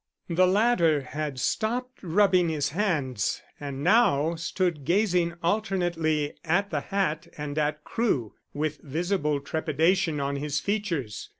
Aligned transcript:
The 0.31 0.47
latter 0.47 1.01
had 1.01 1.39
stopped 1.39 1.99
rubbing 2.01 2.49
his 2.49 2.69
hands 2.69 3.43
and 3.59 3.83
now 3.83 4.33
stood 4.33 4.83
gazing 4.83 5.35
alternately 5.43 6.33
at 6.43 6.71
the 6.71 6.81
hat 6.81 7.27
and 7.37 7.55
at 7.59 7.83
Crewe, 7.83 8.33
with 8.51 8.81
visible 8.81 9.39
trepidation 9.39 10.19
on 10.19 10.37
his 10.37 10.59
features. 10.59 11.29